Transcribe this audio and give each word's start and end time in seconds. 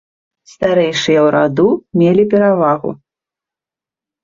Старэйшыя 0.51 1.19
ў 1.25 1.35
раду 1.35 1.67
мелі 2.03 2.27
перавагу. 2.33 2.91